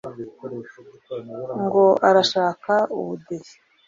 [1.63, 3.51] ngo arashaka ubudehe